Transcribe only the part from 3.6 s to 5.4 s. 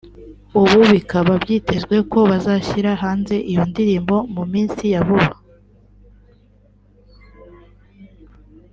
ndirimbo mu minsi ya vuba